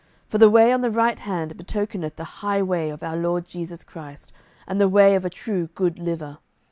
[0.29, 3.77] For the way on the right hand betokeneth the high way of our Lord Jesu
[3.85, 4.33] Christ,
[4.65, 6.39] and the way of a true good liver.